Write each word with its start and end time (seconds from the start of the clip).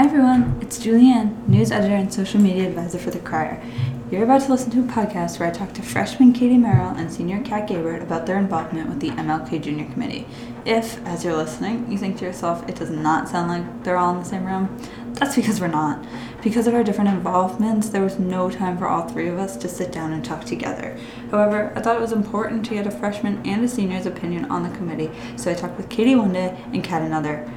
Hi 0.00 0.06
everyone, 0.06 0.58
it's 0.62 0.78
Julianne, 0.78 1.46
news 1.46 1.70
editor 1.70 1.94
and 1.94 2.10
social 2.10 2.40
media 2.40 2.66
advisor 2.66 2.96
for 2.98 3.10
The 3.10 3.18
Crier. 3.18 3.62
You're 4.10 4.24
about 4.24 4.40
to 4.40 4.50
listen 4.50 4.70
to 4.70 4.80
a 4.80 4.94
podcast 4.94 5.38
where 5.38 5.46
I 5.46 5.52
talk 5.52 5.74
to 5.74 5.82
freshman 5.82 6.32
Katie 6.32 6.56
Merrill 6.56 6.96
and 6.96 7.12
senior 7.12 7.42
Kat 7.42 7.68
Gabert 7.68 8.02
about 8.02 8.24
their 8.24 8.38
involvement 8.38 8.88
with 8.88 9.00
the 9.00 9.10
MLK 9.10 9.60
Junior 9.60 9.84
Committee. 9.92 10.26
If, 10.64 11.06
as 11.06 11.22
you're 11.22 11.36
listening, 11.36 11.92
you 11.92 11.98
think 11.98 12.16
to 12.16 12.24
yourself, 12.24 12.66
it 12.66 12.76
does 12.76 12.88
not 12.88 13.28
sound 13.28 13.48
like 13.48 13.84
they're 13.84 13.98
all 13.98 14.14
in 14.14 14.20
the 14.20 14.24
same 14.24 14.46
room, 14.46 14.74
that's 15.12 15.36
because 15.36 15.60
we're 15.60 15.66
not. 15.66 16.02
Because 16.42 16.66
of 16.66 16.72
our 16.72 16.82
different 16.82 17.10
involvements, 17.10 17.90
there 17.90 18.02
was 18.02 18.18
no 18.18 18.48
time 18.48 18.78
for 18.78 18.88
all 18.88 19.06
three 19.06 19.28
of 19.28 19.38
us 19.38 19.54
to 19.58 19.68
sit 19.68 19.92
down 19.92 20.14
and 20.14 20.24
talk 20.24 20.46
together. 20.46 20.98
However, 21.30 21.74
I 21.76 21.82
thought 21.82 21.96
it 21.96 22.00
was 22.00 22.12
important 22.12 22.64
to 22.64 22.74
get 22.74 22.86
a 22.86 22.90
freshman 22.90 23.46
and 23.46 23.62
a 23.66 23.68
senior's 23.68 24.06
opinion 24.06 24.46
on 24.46 24.62
the 24.62 24.74
committee, 24.78 25.10
so 25.36 25.50
I 25.50 25.54
talked 25.54 25.76
with 25.76 25.90
Katie 25.90 26.14
one 26.14 26.32
day 26.32 26.58
and 26.72 26.82
Kat 26.82 27.02
another. 27.02 27.52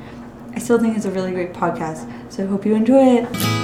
I 0.55 0.59
still 0.59 0.79
think 0.79 0.95
it's 0.95 1.05
a 1.05 1.11
really 1.11 1.31
great 1.31 1.53
podcast, 1.53 2.31
so 2.31 2.43
I 2.43 2.47
hope 2.47 2.65
you 2.65 2.75
enjoy 2.75 3.17
it. 3.17 3.63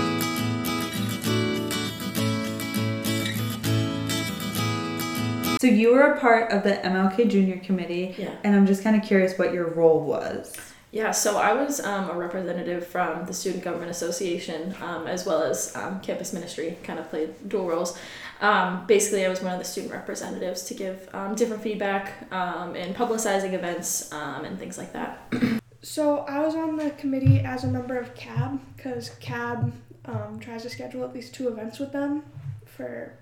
So 5.62 5.68
you 5.68 5.94
were 5.94 6.14
a 6.14 6.20
part 6.22 6.52
of 6.54 6.64
the 6.64 6.72
MLK 6.76 7.30
Junior 7.30 7.58
Committee, 7.58 8.16
Yeah. 8.18 8.32
and 8.46 8.56
I'm 8.56 8.66
just 8.66 8.82
kind 8.82 8.96
of 8.96 9.04
curious 9.04 9.38
what 9.38 9.54
your 9.54 9.68
role 9.68 10.00
was. 10.00 10.56
Yeah, 10.92 11.12
so 11.12 11.38
I 11.38 11.52
was 11.54 11.82
um, 11.82 12.10
a 12.10 12.14
representative 12.14 12.88
from 12.88 13.26
the 13.26 13.34
Student 13.34 13.64
Government 13.66 13.92
Association 13.92 14.74
um, 14.82 15.06
as 15.06 15.26
well 15.26 15.44
as 15.44 15.76
um, 15.76 16.00
campus 16.00 16.32
ministry, 16.32 16.78
kind 16.84 16.98
of 16.98 17.10
played 17.10 17.50
dual 17.50 17.68
roles. 17.68 17.98
Um, 18.42 18.86
basically, 18.88 19.26
I 19.26 19.30
was 19.30 19.42
one 19.42 19.52
of 19.52 19.60
the 19.60 19.66
student 19.66 19.92
representatives 19.94 20.64
to 20.64 20.74
give 20.74 21.10
um, 21.14 21.36
different 21.36 21.62
feedback 21.62 22.32
um, 22.32 22.76
and 22.78 22.96
publicizing 22.96 23.52
events 23.54 24.12
um, 24.14 24.46
and 24.46 24.58
things 24.58 24.78
like 24.78 24.94
that. 24.94 25.22
So 25.82 26.20
I 26.20 26.46
was 26.46 26.56
on 26.56 26.76
the 26.76 26.92
committee 26.92 27.40
as 27.40 27.64
a 27.64 27.68
member 27.68 27.98
of 27.98 28.14
CAB 28.16 28.60
because 28.76 29.12
CAB 29.22 29.74
um, 30.06 30.40
tries 30.40 30.64
to 30.64 30.70
schedule 30.70 31.04
at 31.04 31.14
least 31.14 31.34
two 31.34 31.48
events 31.48 31.80
with 31.80 31.92
them. 31.92 32.24
For 32.66 33.14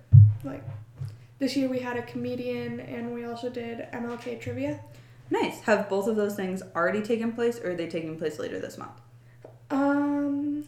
like 0.43 0.63
this 1.39 1.55
year, 1.55 1.69
we 1.69 1.79
had 1.79 1.97
a 1.97 2.01
comedian 2.01 2.79
and 2.79 3.13
we 3.13 3.25
also 3.25 3.49
did 3.49 3.87
MLK 3.91 4.41
trivia. 4.41 4.79
Nice. 5.29 5.59
Have 5.61 5.89
both 5.89 6.07
of 6.07 6.15
those 6.15 6.35
things 6.35 6.63
already 6.75 7.01
taken 7.01 7.33
place, 7.33 7.59
or 7.59 7.71
are 7.71 7.75
they 7.75 7.87
taking 7.87 8.17
place 8.17 8.39
later 8.39 8.59
this 8.59 8.77
month? 8.77 8.93
Um, 9.69 10.65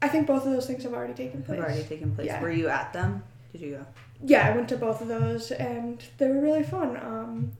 I 0.00 0.08
think 0.08 0.28
both 0.28 0.46
of 0.46 0.52
those 0.52 0.66
things 0.66 0.84
have 0.84 0.92
already 0.92 1.14
taken 1.14 1.42
place. 1.42 1.58
Have 1.58 1.68
already 1.68 1.82
taken 1.82 2.14
place. 2.14 2.28
Yeah. 2.28 2.40
Were 2.40 2.52
you 2.52 2.68
at 2.68 2.92
them? 2.92 3.24
Did 3.50 3.60
you 3.62 3.70
go? 3.72 3.86
Yeah, 4.24 4.46
I 4.48 4.54
went 4.54 4.68
to 4.68 4.76
both 4.76 5.00
of 5.00 5.08
those 5.08 5.50
and 5.50 6.02
they 6.18 6.28
were 6.28 6.40
really 6.40 6.62
fun. 6.62 6.96
Um, 6.96 7.52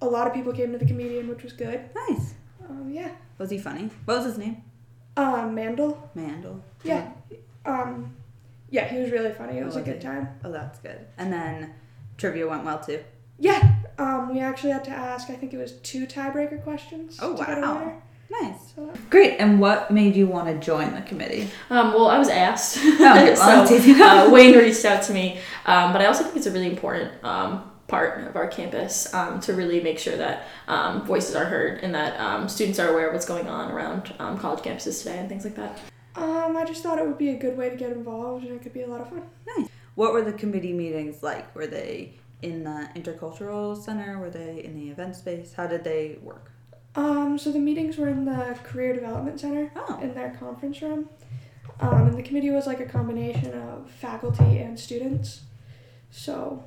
a 0.00 0.06
lot 0.06 0.26
of 0.26 0.32
people 0.32 0.52
came 0.52 0.72
to 0.72 0.78
the 0.78 0.86
comedian, 0.86 1.28
which 1.28 1.42
was 1.42 1.52
good. 1.52 1.90
Nice. 2.08 2.34
Um, 2.70 2.90
yeah. 2.92 3.10
Was 3.38 3.50
he 3.50 3.58
funny? 3.58 3.90
What 4.04 4.18
was 4.18 4.26
his 4.26 4.38
name? 4.38 4.62
Um, 5.16 5.54
Mandel. 5.54 6.10
Mandel. 6.14 6.62
Yeah. 6.84 7.10
Um, 7.66 8.14
yeah, 8.70 8.86
he 8.88 8.98
was 9.00 9.10
really 9.10 9.32
funny. 9.32 9.58
It 9.58 9.62
Oh, 9.62 9.66
was 9.66 9.76
a 9.76 9.82
good 9.82 9.96
he? 9.96 10.00
time. 10.02 10.28
Oh, 10.44 10.52
that's 10.52 10.78
good. 10.78 11.06
And 11.18 11.32
then 11.32 11.74
trivia 12.16 12.48
went 12.48 12.64
well 12.64 12.78
too. 12.78 13.00
Yeah, 13.38 13.74
um, 13.98 14.32
we 14.32 14.40
actually 14.40 14.72
had 14.72 14.84
to 14.84 14.90
ask. 14.90 15.30
I 15.30 15.34
think 15.34 15.52
it 15.54 15.58
was 15.58 15.72
two 15.72 16.06
tiebreaker 16.06 16.62
questions. 16.62 17.18
Oh, 17.20 17.34
to 17.36 17.42
wow. 17.42 17.74
winner. 17.78 18.02
Nice. 18.30 18.74
Great. 19.08 19.38
And 19.38 19.58
what 19.60 19.90
made 19.90 20.14
you 20.14 20.26
want 20.28 20.46
to 20.46 20.64
join 20.64 20.94
the 20.94 21.00
committee? 21.00 21.48
Um, 21.68 21.92
well, 21.94 22.06
I 22.06 22.18
was 22.18 22.28
asked. 22.28 22.76
okay, 22.78 22.96
well, 22.98 23.34
that's 23.34 23.72
easy 23.72 23.94
so 23.94 24.04
uh, 24.06 24.30
Wayne 24.30 24.56
reached 24.56 24.84
out 24.84 25.02
to 25.04 25.12
me, 25.12 25.38
um, 25.66 25.92
but 25.92 26.00
I 26.00 26.06
also 26.06 26.22
think 26.22 26.36
it's 26.36 26.46
a 26.46 26.52
really 26.52 26.70
important 26.70 27.12
um, 27.24 27.69
part 27.90 28.24
of 28.26 28.36
our 28.36 28.46
campus 28.46 29.12
um, 29.12 29.40
to 29.40 29.52
really 29.52 29.80
make 29.80 29.98
sure 29.98 30.16
that 30.16 30.46
um, 30.68 31.04
voices 31.04 31.34
are 31.34 31.44
heard 31.44 31.80
and 31.82 31.94
that 31.94 32.18
um, 32.20 32.48
students 32.48 32.78
are 32.78 32.88
aware 32.88 33.08
of 33.08 33.12
what's 33.12 33.26
going 33.26 33.48
on 33.48 33.70
around 33.72 34.14
um, 34.20 34.38
college 34.38 34.60
campuses 34.60 34.98
today 35.02 35.18
and 35.18 35.28
things 35.28 35.44
like 35.44 35.56
that. 35.56 35.78
um, 36.14 36.56
I 36.56 36.64
just 36.64 36.82
thought 36.82 36.98
it 36.98 37.06
would 37.06 37.18
be 37.18 37.30
a 37.30 37.36
good 37.36 37.56
way 37.58 37.68
to 37.68 37.76
get 37.76 37.90
involved, 37.92 38.44
and 38.44 38.54
it 38.54 38.62
could 38.62 38.72
be 38.72 38.82
a 38.82 38.86
lot 38.86 39.00
of 39.00 39.08
fun. 39.08 39.22
Nice. 39.56 39.68
What 39.96 40.12
were 40.12 40.22
the 40.22 40.32
committee 40.32 40.72
meetings 40.72 41.22
like? 41.22 41.54
Were 41.54 41.66
they 41.66 42.14
in 42.42 42.64
the 42.64 42.88
intercultural 42.94 43.76
center? 43.76 44.18
Were 44.18 44.30
they 44.30 44.62
in 44.64 44.74
the 44.76 44.88
event 44.90 45.16
space? 45.16 45.52
How 45.54 45.66
did 45.66 45.82
they 45.84 46.18
work? 46.22 46.52
Um, 46.94 47.38
so 47.38 47.52
the 47.52 47.58
meetings 47.58 47.96
were 47.98 48.08
in 48.08 48.24
the 48.24 48.56
career 48.62 48.92
development 48.94 49.40
center 49.40 49.70
Oh, 49.76 49.98
in 50.00 50.14
their 50.14 50.30
conference 50.38 50.80
room, 50.82 51.08
um, 51.80 52.08
and 52.08 52.16
the 52.18 52.22
committee 52.22 52.50
was 52.50 52.66
like 52.66 52.80
a 52.80 52.86
combination 52.86 53.52
of 53.54 53.90
faculty 53.90 54.58
and 54.58 54.78
students. 54.78 55.42
So 56.10 56.64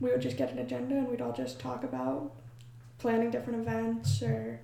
we 0.00 0.10
would 0.10 0.20
just 0.20 0.36
get 0.36 0.52
an 0.52 0.58
agenda, 0.58 0.96
and 0.96 1.08
we'd 1.08 1.20
all 1.20 1.32
just 1.32 1.58
talk 1.58 1.84
about 1.84 2.32
planning 2.98 3.30
different 3.30 3.60
events 3.60 4.22
or 4.22 4.60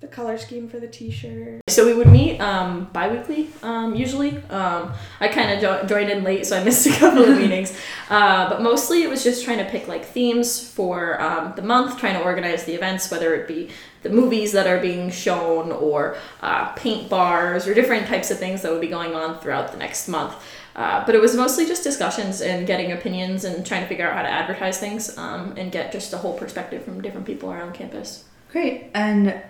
the 0.00 0.08
color 0.08 0.36
scheme 0.36 0.68
for 0.68 0.78
the 0.78 0.86
T-shirt. 0.86 1.62
So 1.68 1.86
we 1.86 1.94
would 1.94 2.08
meet 2.08 2.38
um, 2.38 2.90
bi-weekly 2.92 3.48
um, 3.62 3.94
usually. 3.94 4.36
Um, 4.50 4.92
I 5.18 5.28
kind 5.28 5.50
of 5.50 5.60
jo- 5.60 5.86
joined 5.86 6.10
in 6.10 6.22
late, 6.22 6.44
so 6.44 6.58
I 6.58 6.62
missed 6.62 6.86
a 6.86 6.90
couple 6.90 7.24
of 7.24 7.38
meetings. 7.38 7.76
Uh, 8.10 8.48
but 8.50 8.60
mostly 8.60 9.02
it 9.02 9.08
was 9.08 9.24
just 9.24 9.44
trying 9.44 9.58
to 9.58 9.64
pick 9.64 9.88
like 9.88 10.04
themes 10.04 10.68
for 10.68 11.20
um, 11.22 11.54
the 11.56 11.62
month, 11.62 11.98
trying 11.98 12.14
to 12.14 12.22
organize 12.22 12.64
the 12.64 12.74
events, 12.74 13.10
whether 13.10 13.34
it 13.34 13.48
be 13.48 13.70
the 14.02 14.10
movies 14.10 14.52
that 14.52 14.66
are 14.66 14.78
being 14.78 15.10
shown 15.10 15.72
or 15.72 16.16
uh, 16.42 16.70
paint 16.72 17.08
bars 17.08 17.66
or 17.66 17.72
different 17.72 18.06
types 18.06 18.30
of 18.30 18.38
things 18.38 18.60
that 18.60 18.70
would 18.70 18.82
be 18.82 18.88
going 18.88 19.14
on 19.14 19.40
throughout 19.40 19.72
the 19.72 19.78
next 19.78 20.06
month. 20.08 20.34
Uh, 20.76 21.04
but 21.06 21.14
it 21.14 21.20
was 21.20 21.36
mostly 21.36 21.66
just 21.66 21.84
discussions 21.84 22.40
and 22.40 22.66
getting 22.66 22.90
opinions 22.92 23.44
and 23.44 23.64
trying 23.64 23.82
to 23.82 23.88
figure 23.88 24.08
out 24.08 24.16
how 24.16 24.22
to 24.22 24.28
advertise 24.28 24.78
things 24.78 25.16
um, 25.18 25.54
and 25.56 25.70
get 25.70 25.92
just 25.92 26.12
a 26.12 26.18
whole 26.18 26.36
perspective 26.36 26.84
from 26.84 27.00
different 27.00 27.26
people 27.26 27.50
around 27.52 27.72
campus. 27.72 28.24
great. 28.50 28.90
And 28.92 29.40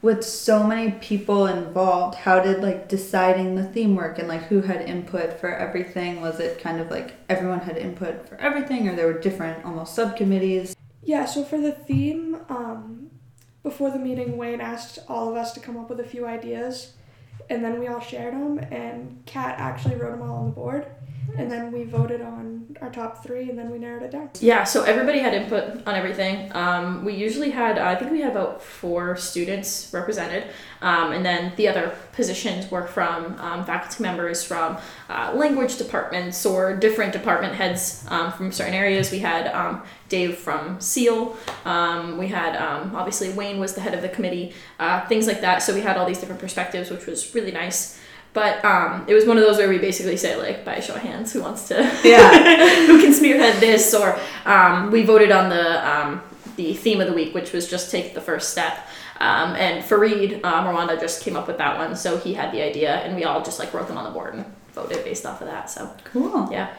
with 0.00 0.22
so 0.24 0.62
many 0.62 0.92
people 0.92 1.46
involved, 1.46 2.16
how 2.16 2.40
did 2.40 2.62
like 2.62 2.88
deciding 2.88 3.56
the 3.56 3.64
theme 3.64 3.96
work 3.96 4.18
and 4.18 4.28
like 4.28 4.42
who 4.42 4.60
had 4.60 4.82
input 4.82 5.40
for 5.40 5.52
everything? 5.52 6.20
Was 6.20 6.38
it 6.38 6.60
kind 6.60 6.80
of 6.80 6.90
like 6.90 7.14
everyone 7.28 7.60
had 7.60 7.76
input 7.76 8.28
for 8.28 8.36
everything, 8.36 8.88
or 8.88 8.94
there 8.94 9.06
were 9.06 9.18
different 9.18 9.64
almost 9.64 9.94
subcommittees? 9.94 10.76
Yeah, 11.02 11.24
so 11.24 11.42
for 11.42 11.58
the 11.58 11.72
theme, 11.72 12.38
um, 12.48 13.10
before 13.62 13.90
the 13.90 13.98
meeting, 13.98 14.36
Wayne 14.36 14.60
asked 14.60 15.00
all 15.08 15.28
of 15.30 15.36
us 15.36 15.52
to 15.54 15.60
come 15.60 15.76
up 15.76 15.90
with 15.90 16.00
a 16.00 16.04
few 16.04 16.26
ideas, 16.26 16.92
and 17.50 17.64
then 17.64 17.78
we 17.80 17.88
all 17.88 18.00
shared 18.00 18.34
them, 18.34 18.58
and 18.58 19.22
Kat 19.26 19.58
actually 19.58 19.96
wrote 19.96 20.12
them 20.18 20.28
all 20.28 20.36
on 20.36 20.46
the 20.46 20.52
board, 20.52 20.86
and 21.36 21.50
then 21.50 21.72
we 21.72 21.84
voted 21.84 22.20
on 22.20 22.76
our 22.80 22.90
top 22.90 23.22
three, 23.22 23.48
and 23.50 23.58
then 23.58 23.70
we 23.70 23.78
narrowed 23.78 24.02
it 24.02 24.10
down. 24.10 24.30
Yeah, 24.40 24.64
so 24.64 24.84
everybody 24.84 25.18
had 25.18 25.34
input 25.34 25.86
on 25.86 25.94
everything. 25.94 26.50
Um, 26.54 27.04
we 27.04 27.14
usually 27.14 27.50
had, 27.50 27.78
I 27.78 27.94
think 27.96 28.10
we 28.10 28.20
had 28.20 28.32
about 28.32 28.62
four 28.62 29.16
students 29.16 29.90
represented, 29.92 30.44
um, 30.80 31.12
and 31.12 31.24
then 31.24 31.52
the 31.56 31.68
other 31.68 31.96
positions 32.12 32.70
were 32.70 32.86
from 32.86 33.38
um, 33.38 33.64
faculty 33.64 34.02
members 34.02 34.44
from 34.44 34.78
uh, 35.08 35.32
language 35.34 35.76
departments 35.76 36.46
or 36.46 36.76
different 36.76 37.12
department 37.12 37.54
heads 37.54 38.04
um, 38.08 38.32
from 38.32 38.52
certain 38.52 38.74
areas. 38.74 39.10
We 39.10 39.18
had 39.18 39.48
um, 39.48 39.82
Dave 40.08 40.36
from 40.38 40.80
SEAL. 40.80 41.36
Um, 41.64 42.18
we 42.18 42.28
had 42.28 42.56
um, 42.56 42.94
obviously 42.94 43.30
Wayne 43.30 43.60
was 43.60 43.74
the 43.74 43.80
head 43.80 43.94
of 43.94 44.02
the 44.02 44.08
committee, 44.08 44.54
uh, 44.78 45.06
things 45.06 45.26
like 45.26 45.40
that. 45.40 45.62
So 45.62 45.74
we 45.74 45.80
had 45.80 45.96
all 45.96 46.06
these 46.06 46.18
different 46.18 46.40
perspectives, 46.40 46.90
which 46.90 47.06
was 47.06 47.34
really 47.34 47.52
nice. 47.52 47.98
But 48.34 48.64
um, 48.64 49.04
it 49.08 49.14
was 49.14 49.24
one 49.26 49.36
of 49.38 49.42
those 49.42 49.56
where 49.56 49.68
we 49.68 49.78
basically 49.78 50.16
say 50.16 50.36
like, 50.36 50.64
by 50.64 50.76
a 50.76 50.82
show 50.82 50.94
of 50.94 51.00
hands, 51.02 51.32
who 51.32 51.42
wants 51.42 51.68
to, 51.68 51.74
Yeah. 52.04 52.86
who 52.86 53.00
can 53.00 53.12
spearhead 53.12 53.60
this? 53.60 53.92
Or 53.94 54.18
um, 54.44 54.90
we 54.90 55.02
voted 55.02 55.32
on 55.32 55.48
the 55.48 55.88
um, 55.88 56.22
the 56.56 56.74
theme 56.74 57.00
of 57.00 57.06
the 57.06 57.12
week, 57.14 57.34
which 57.34 57.52
was 57.52 57.68
just 57.68 57.90
take 57.90 58.14
the 58.14 58.20
first 58.20 58.50
step. 58.50 58.78
Um, 59.20 59.54
and 59.56 59.82
Fareed 59.84 60.44
um, 60.44 60.66
Rwanda 60.66 61.00
just 61.00 61.22
came 61.24 61.34
up 61.36 61.48
with 61.48 61.58
that 61.58 61.76
one, 61.78 61.96
so 61.96 62.18
he 62.18 62.34
had 62.34 62.52
the 62.52 62.62
idea, 62.62 62.96
and 62.96 63.16
we 63.16 63.24
all 63.24 63.42
just 63.42 63.58
like 63.58 63.72
wrote 63.74 63.88
them 63.88 63.96
on 63.98 64.04
the 64.04 64.10
board 64.10 64.34
and 64.34 64.44
voted 64.74 65.02
based 65.04 65.26
off 65.26 65.40
of 65.40 65.48
that. 65.48 65.68
So 65.70 65.90
Cool. 66.04 66.48
yeah. 66.52 66.72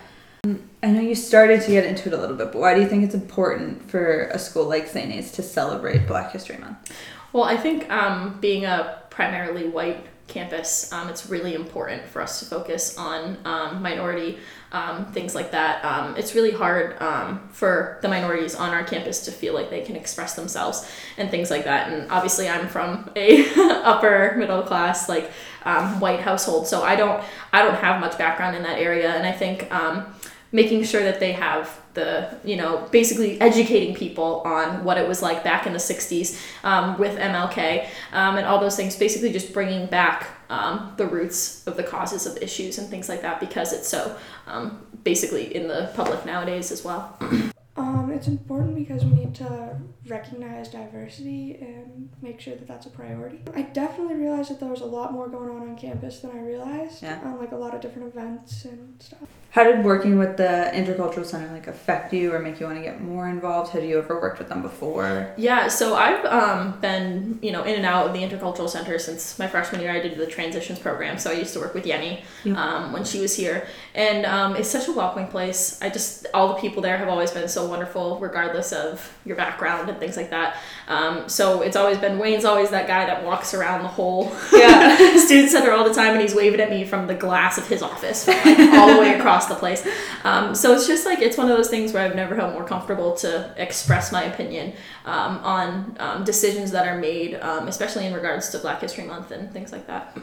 I 0.81 0.87
know 0.87 1.01
you 1.01 1.15
started 1.15 1.61
to 1.63 1.71
get 1.71 1.83
into 1.85 2.07
it 2.07 2.13
a 2.13 2.17
little 2.17 2.37
bit, 2.37 2.53
but 2.53 2.59
why 2.61 2.73
do 2.73 2.79
you 2.81 2.87
think 2.87 3.03
it's 3.03 3.13
important 3.15 3.89
for 3.91 4.29
a 4.29 4.39
school 4.39 4.65
like 4.65 4.87
St. 4.87 5.11
A's 5.13 5.33
to 5.33 5.41
celebrate 5.43 6.07
Black 6.07 6.31
History 6.31 6.57
Month? 6.57 6.77
Well, 7.33 7.43
I 7.43 7.57
think 7.57 7.89
um, 7.91 8.37
being 8.39 8.63
a 8.63 9.01
primarily 9.09 9.67
white 9.67 10.05
campus, 10.29 10.91
um, 10.93 11.09
it's 11.09 11.29
really 11.29 11.55
important 11.55 12.07
for 12.07 12.21
us 12.21 12.39
to 12.39 12.45
focus 12.45 12.97
on 12.97 13.37
um, 13.45 13.81
minority 13.81 14.37
um, 14.71 15.05
things 15.07 15.33
like 15.33 15.51
that. 15.51 15.83
Um, 15.83 16.15
it's 16.15 16.35
really 16.35 16.51
hard 16.51 17.01
um, 17.01 17.47
for 17.51 17.97
the 18.01 18.07
minorities 18.07 18.55
on 18.55 18.71
our 18.71 18.83
campus 18.83 19.25
to 19.25 19.31
feel 19.31 19.53
like 19.53 19.69
they 19.69 19.81
can 19.81 19.95
express 19.95 20.35
themselves 20.35 20.89
and 21.17 21.29
things 21.31 21.49
like 21.49 21.63
that. 21.63 21.91
And 21.91 22.09
obviously, 22.11 22.47
I'm 22.47 22.67
from 22.67 23.09
a 23.15 23.49
upper 23.83 24.35
middle 24.37 24.61
class 24.61 25.09
like 25.09 25.31
um, 25.63 25.99
white 25.99 26.19
household, 26.19 26.67
so 26.67 26.83
I 26.83 26.95
don't 26.95 27.23
I 27.51 27.63
don't 27.63 27.75
have 27.75 27.99
much 27.99 28.17
background 28.17 28.55
in 28.55 28.63
that 28.63 28.79
area, 28.79 29.11
and 29.11 29.25
I 29.25 29.31
think. 29.31 29.71
Making 30.51 30.83
sure 30.83 31.03
that 31.03 31.19
they 31.19 31.33
have 31.33 31.79
the 31.93 32.37
you 32.43 32.55
know 32.55 32.87
basically 32.91 33.39
educating 33.41 33.93
people 33.95 34.41
on 34.45 34.83
what 34.83 34.97
it 34.97 35.07
was 35.07 35.21
like 35.21 35.43
back 35.43 35.65
in 35.65 35.73
the 35.73 35.79
60s 35.79 36.39
um, 36.63 36.97
with 36.97 37.17
mlk 37.17 37.87
um, 38.13 38.37
and 38.37 38.45
all 38.45 38.59
those 38.59 38.75
things 38.75 38.95
basically 38.95 39.31
just 39.31 39.51
bringing 39.53 39.87
back 39.87 40.27
um, 40.49 40.93
the 40.97 41.05
roots 41.05 41.65
of 41.67 41.77
the 41.77 41.83
causes 41.83 42.25
of 42.25 42.37
issues 42.41 42.77
and 42.77 42.87
things 42.89 43.09
like 43.09 43.21
that 43.21 43.39
because 43.39 43.73
it's 43.73 43.87
so 43.87 44.15
um, 44.47 44.85
basically 45.03 45.55
in 45.55 45.67
the 45.67 45.91
public 45.95 46.25
nowadays 46.25 46.71
as 46.71 46.83
well. 46.83 47.17
Um, 47.77 48.08
it's 48.19 48.27
important 48.27 48.75
because 48.75 49.05
we 49.05 49.11
need 49.11 49.33
to 49.35 49.77
recognize 50.07 50.67
diversity 50.67 51.55
and 51.61 52.09
make 52.21 52.41
sure 52.41 52.53
that 52.53 52.67
that's 52.67 52.85
a 52.85 52.89
priority. 52.89 53.39
I 53.55 53.61
definitely 53.61 54.15
realized 54.15 54.49
that 54.49 54.59
there 54.59 54.67
was 54.69 54.81
a 54.81 54.85
lot 54.85 55.13
more 55.13 55.29
going 55.29 55.49
on 55.49 55.69
on 55.69 55.77
campus 55.77 56.19
than 56.19 56.31
I 56.31 56.41
realized. 56.41 57.01
Yeah. 57.01 57.21
Um, 57.23 57.39
like 57.39 57.53
a 57.53 57.55
lot 57.55 57.73
of 57.73 57.79
different 57.79 58.13
events 58.13 58.65
and 58.65 59.01
stuff. 59.01 59.19
How 59.51 59.63
did 59.63 59.83
working 59.83 60.19
with 60.19 60.37
the 60.37 60.69
intercultural 60.75 61.25
center 61.25 61.51
like 61.51 61.65
affect 61.65 62.13
you 62.13 62.31
or 62.31 62.39
make 62.39 62.59
you 62.59 62.67
want 62.67 62.77
to 62.77 62.83
get 62.83 63.01
more 63.01 63.27
involved? 63.27 63.71
Had 63.71 63.83
you 63.83 63.97
ever 63.97 64.21
worked 64.21 64.37
with 64.37 64.47
them 64.47 64.61
before? 64.61 65.33
Yeah, 65.37 65.67
so 65.67 65.95
I've 65.95 66.23
um, 66.25 66.79
been, 66.81 67.39
you 67.41 67.51
know, 67.51 67.63
in 67.63 67.75
and 67.75 67.85
out 67.85 68.05
of 68.05 68.13
the 68.13 68.19
intercultural 68.19 68.69
center 68.69 68.99
since 68.99 69.39
my 69.39 69.47
freshman 69.47 69.81
year. 69.81 69.91
I 69.91 70.01
did 70.01 70.17
the 70.17 70.27
transitions 70.27 70.77
program, 70.77 71.17
so 71.17 71.31
I 71.31 71.33
used 71.33 71.53
to 71.53 71.59
work 71.59 71.73
with 71.73 71.85
Yenny 71.85 72.21
Yeah. 72.43 72.63
um, 72.63 72.93
when 72.93 73.03
she 73.03 73.21
was 73.21 73.35
here, 73.35 73.67
and 73.95 74.23
um, 74.27 74.55
it's 74.55 74.69
such 74.69 74.87
a 74.87 74.91
welcoming 74.91 75.29
place. 75.29 75.81
I 75.81 75.89
just 75.89 76.27
all 76.35 76.49
the 76.49 76.61
people 76.61 76.83
there 76.83 76.97
have 76.97 77.09
always 77.09 77.31
been 77.31 77.47
so 77.49 77.65
wonderful, 77.65 78.08
regardless 78.17 78.71
of 78.71 79.15
your 79.25 79.35
background 79.35 79.89
and 79.89 79.99
things 79.99 80.17
like 80.17 80.29
that. 80.29 80.57
Um, 80.87 81.29
so 81.29 81.61
it's 81.61 81.75
always 81.75 81.97
been 81.97 82.17
Wayne's 82.17 82.45
always 82.45 82.69
that 82.69 82.87
guy 82.87 83.05
that 83.05 83.23
walks 83.25 83.53
around 83.53 83.83
the 83.83 83.89
whole 83.89 84.31
Yeah. 84.53 85.17
student 85.17 85.51
center 85.51 85.71
all 85.73 85.83
the 85.83 85.93
time, 85.93 86.13
and 86.13 86.21
he's 86.21 86.33
waving 86.33 86.61
at 86.61 86.69
me 86.69 86.85
from 86.85 87.05
the 87.07 87.13
glass 87.13 87.57
of 87.57 87.67
his 87.67 87.81
office, 87.81 88.27
like, 88.27 88.45
all 88.73 88.87
the 88.93 88.99
way 88.99 89.13
across 89.19 89.47
the 89.47 89.55
place. 89.55 89.85
Um, 90.23 90.55
so 90.55 90.73
it's 90.73 90.87
just 90.87 91.05
like 91.05 91.19
it's 91.19 91.37
one 91.37 91.51
of 91.51 91.55
those 91.57 91.69
things 91.69 91.93
where 91.93 92.03
I've 92.03 92.15
never 92.15 92.35
felt 92.35 92.53
more 92.53 92.63
comfortable 92.65 93.13
to 93.17 93.53
express 93.57 94.11
my 94.11 94.23
opinion 94.23 94.73
um, 95.05 95.37
on 95.43 95.97
um, 95.99 96.23
decisions 96.23 96.71
that 96.71 96.87
are 96.87 96.97
made, 96.97 97.35
um, 97.35 97.67
especially 97.67 98.05
in 98.05 98.13
regards 98.13 98.49
to 98.49 98.57
Black 98.59 98.79
History 98.81 99.03
Month 99.03 99.31
and 99.31 99.51
things 99.51 99.71
like 99.71 99.85
that. 99.87 100.17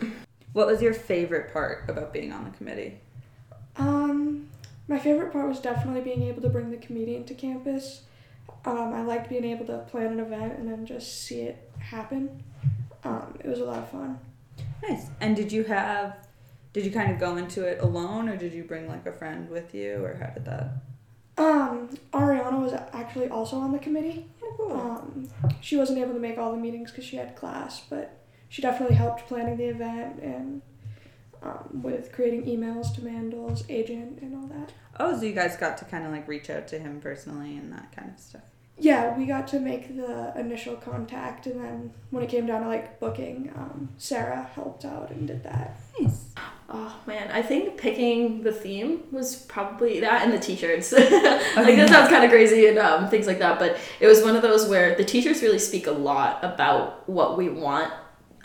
What 0.55 0.67
was 0.67 0.81
your 0.81 0.94
favorite 0.94 1.53
part 1.53 1.85
about 1.89 2.15
being 2.15 2.32
on 2.32 2.44
the 2.44 2.50
committee? 2.56 2.99
Um, 3.77 4.49
my 4.88 4.99
favorite 4.99 5.33
part 5.33 5.49
was 5.49 5.61
definitely 5.61 6.00
being 6.00 6.23
able 6.23 6.43
to 6.43 6.49
bring 6.49 6.71
the 6.71 6.77
comedian 6.77 7.25
to 7.25 7.35
campus. 7.35 8.03
Um, 8.65 8.93
I 8.93 9.03
liked 9.03 9.29
being 9.29 9.44
able 9.44 9.67
to 9.67 9.79
plan 9.91 10.12
an 10.12 10.21
event 10.21 10.59
and 10.59 10.69
then 10.69 10.87
just 10.87 11.23
see 11.23 11.41
it 11.41 11.71
happen. 11.79 12.43
Um, 13.05 13.38
it 13.43 13.49
was 13.49 13.61
a 13.61 13.65
lot 13.65 13.79
of 13.79 13.91
fun. 13.91 14.19
Nice. 14.83 15.06
And 15.21 15.37
did 15.37 15.53
you 15.53 15.65
have 15.65 16.17
did 16.73 16.85
you 16.85 16.91
kind 16.91 17.11
of 17.11 17.19
go 17.19 17.37
into 17.37 17.65
it 17.65 17.81
alone 17.81 18.29
or 18.29 18.37
did 18.37 18.53
you 18.53 18.62
bring 18.62 18.87
like 18.87 19.06
a 19.06 19.12
friend 19.12 19.49
with 19.49 19.75
you 19.75 20.05
or 20.05 20.15
how 20.17 20.27
did 20.27 20.44
that? 20.44 20.73
Um, 21.39 21.89
Ariana 22.12 22.61
was 22.61 22.75
actually 22.93 23.29
also 23.29 23.56
on 23.56 23.73
the 23.73 23.79
committee. 23.79 24.27
Oh, 24.43 24.55
cool. 24.56 24.73
Um, 24.73 25.29
she 25.61 25.77
wasn't 25.77 25.99
able 25.99 26.12
to 26.12 26.21
make 26.21 26.39
all 26.39 26.53
the 26.53 26.59
meetings 26.59 26.91
because 26.91 27.05
she 27.05 27.17
had 27.17 27.35
class, 27.35 27.81
but 27.89 28.19
she 28.49 28.62
definitely 28.62 28.97
helped 28.97 29.27
planning 29.27 29.56
the 29.56 29.65
event 29.65 30.21
and 30.21 30.62
um, 31.43 31.83
with 31.83 32.12
creating 32.12 32.44
emails 32.44 32.94
to 32.94 33.03
Mandel's 33.03 33.65
agent 33.69 34.21
and 34.23 34.35
all 34.35 34.49
that. 34.49 34.73
Oh, 34.99 35.19
so 35.19 35.25
you 35.25 35.33
guys 35.33 35.56
got 35.56 35.77
to 35.79 35.85
kind 35.85 36.06
of 36.06 36.12
like 36.12 36.27
reach 36.27 36.50
out 36.50 36.69
to 36.69 36.79
him 36.79 37.00
personally 37.00 37.56
and 37.56 37.73
that 37.73 37.94
kind 37.94 38.11
of 38.11 38.19
stuff. 38.19 38.43
Yeah, 38.79 39.17
we 39.17 39.25
got 39.25 39.49
to 39.49 39.61
make 39.61 39.97
the 39.97 40.38
initial 40.38 40.77
contact, 40.77 41.47
and 41.47 41.59
then 41.65 41.94
when 42.11 42.23
it 42.23 42.29
came 42.29 42.47
down 42.47 42.61
to 42.61 42.69
like 42.69 43.00
booking, 43.00 43.50
um, 43.56 43.88
Sarah 43.97 44.50
helped 44.55 44.85
out 44.85 45.11
and 45.11 45.27
did 45.27 45.44
that. 45.44 45.81
Nice. 45.99 46.35
Oh 46.69 46.94
man, 47.06 47.31
I 47.31 47.41
think 47.41 47.79
picking 47.79 48.43
the 48.43 48.53
theme 48.53 49.05
was 49.12 49.37
probably 49.37 50.00
that 50.00 50.25
and 50.25 50.32
the 50.32 50.39
t-shirts. 50.39 50.93
like 50.93 51.09
that 51.09 51.89
sounds 51.89 52.11
kind 52.11 52.25
of 52.25 52.31
crazy 52.31 52.67
and 52.67 52.79
um, 52.79 53.09
things 53.09 53.27
like 53.27 53.39
that, 53.39 53.59
but 53.59 53.79
it 53.99 54.06
was 54.06 54.23
one 54.23 54.37
of 54.37 54.43
those 54.43 54.69
where 54.69 54.94
the 54.94 55.05
t-shirts 55.05 55.41
really 55.41 55.59
speak 55.59 55.87
a 55.87 55.93
lot 55.93 56.44
about 56.44 57.09
what 57.09 57.39
we 57.39 57.49
want 57.49 57.93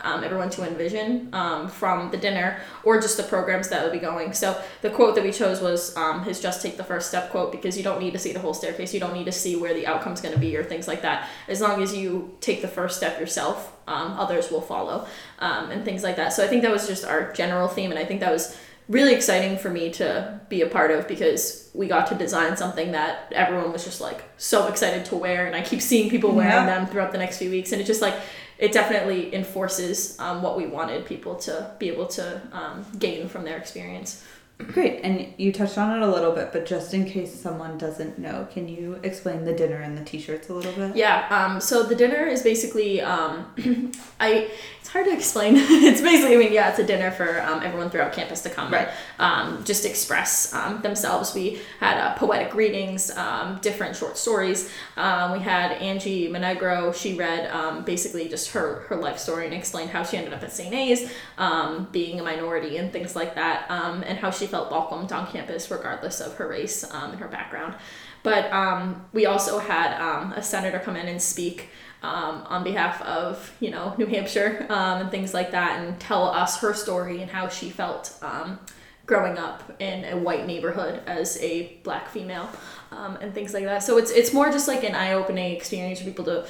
um, 0.02 0.24
everyone 0.24 0.50
to 0.50 0.66
envision 0.66 1.28
um, 1.32 1.68
from 1.68 2.10
the 2.10 2.16
dinner 2.16 2.58
or 2.84 3.00
just 3.00 3.16
the 3.16 3.22
programs 3.22 3.68
that 3.68 3.84
will 3.84 3.92
be 3.92 3.98
going. 3.98 4.32
So 4.32 4.60
the 4.80 4.90
quote 4.90 5.14
that 5.14 5.24
we 5.24 5.32
chose 5.32 5.60
was 5.60 5.96
um, 5.96 6.24
his 6.24 6.40
"Just 6.40 6.62
take 6.62 6.76
the 6.76 6.84
first 6.84 7.08
step" 7.08 7.30
quote 7.30 7.52
because 7.52 7.76
you 7.76 7.82
don't 7.82 8.00
need 8.00 8.12
to 8.12 8.18
see 8.18 8.32
the 8.32 8.40
whole 8.40 8.54
staircase. 8.54 8.92
You 8.94 9.00
don't 9.00 9.14
need 9.14 9.26
to 9.26 9.32
see 9.32 9.56
where 9.56 9.74
the 9.74 9.86
outcome's 9.86 10.20
going 10.20 10.34
to 10.34 10.40
be 10.40 10.56
or 10.56 10.64
things 10.64 10.86
like 10.88 11.02
that. 11.02 11.28
As 11.48 11.60
long 11.60 11.82
as 11.82 11.94
you 11.94 12.36
take 12.40 12.62
the 12.62 12.68
first 12.68 12.96
step 12.96 13.18
yourself, 13.20 13.72
um, 13.86 14.12
others 14.18 14.50
will 14.50 14.60
follow 14.60 15.06
um, 15.38 15.70
and 15.70 15.84
things 15.84 16.02
like 16.02 16.16
that. 16.16 16.32
So 16.32 16.44
I 16.44 16.48
think 16.48 16.62
that 16.62 16.70
was 16.70 16.86
just 16.86 17.04
our 17.04 17.32
general 17.32 17.68
theme, 17.68 17.90
and 17.90 17.98
I 17.98 18.04
think 18.04 18.20
that 18.20 18.32
was 18.32 18.56
really 18.88 19.14
exciting 19.14 19.56
for 19.56 19.70
me 19.70 19.90
to 19.90 20.40
be 20.48 20.60
a 20.62 20.66
part 20.66 20.90
of 20.90 21.06
because 21.06 21.70
we 21.72 21.86
got 21.86 22.08
to 22.08 22.16
design 22.16 22.56
something 22.56 22.90
that 22.92 23.32
everyone 23.32 23.72
was 23.72 23.84
just 23.84 24.00
like 24.00 24.22
so 24.36 24.66
excited 24.66 25.04
to 25.04 25.14
wear 25.14 25.46
and 25.46 25.54
i 25.54 25.62
keep 25.62 25.80
seeing 25.80 26.10
people 26.10 26.32
wearing 26.32 26.50
Yeah. 26.52 26.66
them 26.66 26.86
throughout 26.88 27.12
the 27.12 27.16
next 27.18 27.38
few 27.38 27.48
weeks 27.48 27.70
and 27.70 27.80
it 27.80 27.84
just 27.84 28.02
like 28.02 28.14
it 28.62 28.70
definitely 28.70 29.34
enforces 29.34 30.16
um, 30.20 30.40
what 30.40 30.56
we 30.56 30.66
wanted 30.66 31.04
people 31.04 31.34
to 31.34 31.68
be 31.80 31.88
able 31.88 32.06
to 32.06 32.40
um, 32.52 32.86
gain 32.96 33.28
from 33.28 33.44
their 33.44 33.56
experience 33.56 34.24
Great. 34.58 35.00
And 35.02 35.32
you 35.38 35.50
touched 35.52 35.76
on 35.76 36.00
it 36.00 36.06
a 36.06 36.10
little 36.10 36.30
bit, 36.32 36.50
but 36.52 36.66
just 36.66 36.94
in 36.94 37.04
case 37.04 37.34
someone 37.34 37.78
doesn't 37.78 38.18
know, 38.18 38.46
can 38.52 38.68
you 38.68 38.98
explain 39.02 39.44
the 39.44 39.52
dinner 39.52 39.76
and 39.80 39.98
the 39.98 40.04
t-shirts 40.04 40.48
a 40.50 40.54
little 40.54 40.72
bit? 40.72 40.94
Yeah. 40.94 41.26
Um, 41.30 41.60
so 41.60 41.82
the 41.82 41.96
dinner 41.96 42.26
is 42.26 42.42
basically, 42.42 43.00
um, 43.00 43.46
I. 44.20 44.50
It's 44.80 44.88
hard 44.88 45.06
to 45.06 45.12
explain. 45.12 45.54
it's 45.56 46.00
basically, 46.00 46.34
I 46.34 46.38
mean, 46.38 46.52
yeah, 46.52 46.68
it's 46.68 46.78
a 46.80 46.84
dinner 46.84 47.12
for 47.12 47.40
um, 47.42 47.62
everyone 47.62 47.88
throughout 47.88 48.12
campus 48.12 48.40
to 48.42 48.50
come 48.50 48.72
Right. 48.72 48.88
and 49.20 49.56
um, 49.58 49.64
just 49.64 49.86
express 49.86 50.52
um, 50.52 50.82
themselves. 50.82 51.34
We 51.34 51.60
had 51.78 51.98
uh, 51.98 52.14
poetic 52.16 52.52
readings, 52.54 53.10
um, 53.16 53.58
different 53.62 53.94
short 53.94 54.18
stories. 54.18 54.70
Um, 54.96 55.32
we 55.32 55.38
had 55.38 55.70
Angie 55.72 56.26
Monegro. 56.28 56.92
She 56.92 57.14
read 57.14 57.48
um, 57.52 57.84
basically 57.84 58.28
just 58.28 58.50
her 58.52 58.80
her 58.88 58.96
life 58.96 59.18
story 59.18 59.44
and 59.44 59.54
explained 59.54 59.90
how 59.90 60.02
she 60.02 60.16
ended 60.16 60.32
up 60.34 60.42
at 60.42 60.52
St. 60.52 60.74
A's, 60.74 61.12
um, 61.38 61.86
being 61.92 62.18
a 62.18 62.22
minority 62.24 62.76
and 62.76 62.92
things 62.92 63.14
like 63.14 63.36
that, 63.36 63.70
um, 63.70 64.02
and 64.04 64.18
how 64.18 64.30
she 64.32 64.41
felt 64.46 64.70
welcomed 64.70 65.12
on 65.12 65.26
campus 65.30 65.70
regardless 65.70 66.20
of 66.20 66.34
her 66.36 66.48
race 66.48 66.84
um, 66.92 67.12
and 67.12 67.20
her 67.20 67.28
background. 67.28 67.74
But 68.22 68.52
um, 68.52 69.04
we 69.12 69.26
also 69.26 69.58
had 69.58 70.00
um, 70.00 70.32
a 70.32 70.42
senator 70.42 70.78
come 70.78 70.96
in 70.96 71.08
and 71.08 71.20
speak 71.20 71.68
um, 72.02 72.44
on 72.48 72.64
behalf 72.64 73.00
of 73.02 73.54
you 73.60 73.70
know 73.70 73.94
New 73.96 74.06
Hampshire 74.06 74.66
um, 74.68 75.02
and 75.02 75.10
things 75.10 75.34
like 75.34 75.52
that, 75.52 75.80
and 75.80 75.98
tell 76.00 76.24
us 76.28 76.58
her 76.60 76.74
story 76.74 77.22
and 77.22 77.30
how 77.30 77.48
she 77.48 77.70
felt 77.70 78.16
um, 78.22 78.58
growing 79.06 79.38
up 79.38 79.62
in 79.80 80.04
a 80.04 80.16
white 80.16 80.46
neighborhood 80.46 81.02
as 81.06 81.40
a 81.40 81.78
black 81.82 82.08
female 82.08 82.48
um, 82.90 83.16
and 83.20 83.34
things 83.34 83.54
like 83.54 83.64
that. 83.64 83.82
So 83.82 83.98
it's 83.98 84.10
it's 84.10 84.32
more 84.32 84.50
just 84.50 84.68
like 84.68 84.84
an 84.84 84.94
eye 84.94 85.12
opening 85.12 85.54
experience 85.54 86.00
for 86.00 86.04
people 86.06 86.24
to. 86.26 86.46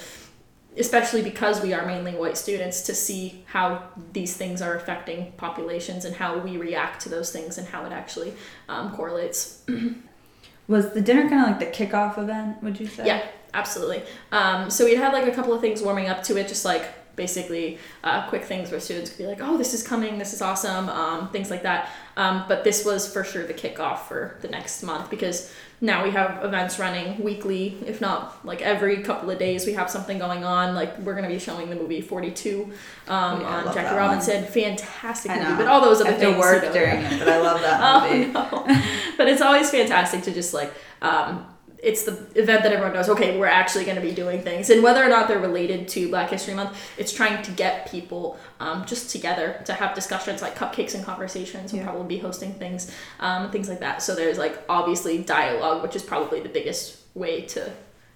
Especially 0.78 1.22
because 1.22 1.62
we 1.62 1.74
are 1.74 1.84
mainly 1.84 2.12
white 2.12 2.36
students, 2.36 2.82
to 2.82 2.94
see 2.94 3.44
how 3.46 3.82
these 4.12 4.36
things 4.36 4.62
are 4.62 4.74
affecting 4.74 5.32
populations 5.36 6.04
and 6.04 6.16
how 6.16 6.38
we 6.38 6.56
react 6.56 7.02
to 7.02 7.08
those 7.08 7.30
things 7.30 7.58
and 7.58 7.68
how 7.68 7.84
it 7.84 7.92
actually 7.92 8.32
um, 8.68 8.90
correlates. 8.92 9.62
Was 10.68 10.94
the 10.94 11.00
dinner 11.00 11.28
kind 11.28 11.42
of 11.42 11.60
like 11.60 11.76
the 11.76 11.86
kickoff 11.86 12.16
event? 12.16 12.62
Would 12.62 12.80
you 12.80 12.86
say? 12.86 13.06
Yeah, 13.06 13.26
absolutely. 13.52 14.02
Um, 14.30 14.70
so 14.70 14.84
we'd 14.84 14.96
had 14.96 15.12
like 15.12 15.26
a 15.26 15.34
couple 15.34 15.52
of 15.52 15.60
things 15.60 15.82
warming 15.82 16.08
up 16.08 16.22
to 16.24 16.36
it, 16.38 16.48
just 16.48 16.64
like 16.64 16.86
basically 17.16 17.78
uh, 18.04 18.28
quick 18.28 18.44
things 18.44 18.70
where 18.70 18.80
students 18.80 19.10
could 19.10 19.18
be 19.18 19.26
like, 19.26 19.38
"Oh, 19.40 19.56
this 19.56 19.74
is 19.74 19.86
coming, 19.86 20.18
this 20.18 20.32
is 20.32 20.42
awesome," 20.42 20.88
um, 20.88 21.28
things 21.30 21.50
like 21.50 21.62
that. 21.62 21.90
Um, 22.16 22.44
but 22.48 22.64
this 22.64 22.84
was 22.84 23.10
for 23.12 23.24
sure 23.24 23.46
the 23.46 23.54
kickoff 23.54 24.00
for 24.00 24.36
the 24.42 24.48
next 24.48 24.82
month 24.82 25.10
because 25.10 25.52
now 25.80 26.04
we 26.04 26.10
have 26.10 26.44
events 26.44 26.78
running 26.78 27.22
weekly, 27.24 27.76
if 27.86 28.00
not 28.00 28.44
like 28.46 28.62
every 28.62 29.02
couple 29.02 29.30
of 29.30 29.38
days. 29.38 29.66
We 29.66 29.72
have 29.72 29.90
something 29.90 30.18
going 30.18 30.44
on. 30.44 30.74
Like 30.74 30.96
we're 30.98 31.14
gonna 31.14 31.28
be 31.28 31.40
showing 31.40 31.70
the 31.70 31.76
movie 31.76 32.00
Forty 32.00 32.30
Two 32.30 32.70
um, 33.08 33.38
Oh, 33.38 33.40
yeah, 33.40 33.46
on 33.46 33.74
Jackie 33.74 33.96
Robinson. 33.96 34.44
Fantastic 34.44 35.32
I 35.32 35.42
movie, 35.42 35.56
but 35.56 35.66
all 35.66 35.80
those 35.80 36.00
other 36.00 36.12
to 36.12 36.18
things. 36.18 36.38
work 36.38 36.62
you 36.62 36.68
know, 36.68 36.74
during 36.74 37.00
it, 37.00 37.18
but 37.18 37.28
I 37.28 37.40
love 37.40 37.60
that 37.62 38.10
movie. 38.10 38.32
Oh 38.34 38.64
no! 38.66 38.82
but 39.16 39.28
it's 39.28 39.42
always 39.42 39.70
fantastic 39.70 40.22
to 40.22 40.32
just 40.32 40.54
like 40.54 40.72
um, 41.02 41.46
it's 41.82 42.04
the 42.04 42.12
event 42.40 42.62
that 42.62 42.72
everyone 42.72 42.94
knows. 42.94 43.08
Okay, 43.08 43.36
we're 43.38 43.46
actually 43.46 43.84
going 43.84 43.96
to 43.96 44.02
be 44.02 44.12
doing 44.12 44.40
things, 44.40 44.70
and 44.70 44.82
whether 44.82 45.02
or 45.04 45.08
not 45.08 45.26
they're 45.28 45.40
related 45.40 45.88
to 45.88 46.08
Black 46.08 46.30
History 46.30 46.54
Month, 46.54 46.76
it's 46.96 47.12
trying 47.12 47.42
to 47.42 47.50
get 47.50 47.90
people 47.90 48.38
um, 48.60 48.84
just 48.86 49.10
together 49.10 49.60
to 49.64 49.72
have 49.74 49.94
discussions 49.94 50.40
like 50.42 50.56
cupcakes 50.56 50.94
and 50.94 51.04
conversations. 51.04 51.72
We'll 51.72 51.82
Yeah. 51.82 51.88
probably 51.90 52.16
be 52.16 52.18
hosting 52.22 52.54
things, 52.54 52.90
um, 53.20 53.50
things 53.50 53.68
like 53.68 53.80
that. 53.80 54.00
So 54.02 54.14
there's 54.14 54.38
like 54.38 54.62
obviously 54.68 55.18
dialogue, 55.18 55.82
which 55.82 55.96
is 55.96 56.02
probably 56.02 56.40
the 56.40 56.48
biggest 56.48 56.98
way 57.14 57.42
to 57.42 57.70